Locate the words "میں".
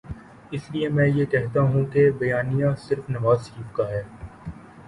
0.89-1.07